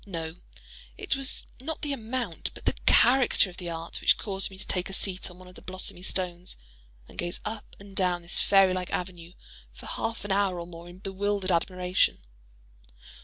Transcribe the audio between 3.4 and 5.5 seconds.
of the art which caused me to take a seat on one